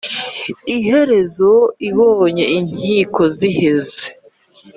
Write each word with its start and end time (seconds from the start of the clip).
Iherezo 0.75 1.51
ibonye 1.89 2.45
inkiko 2.57 3.21
ziheze 3.37 4.03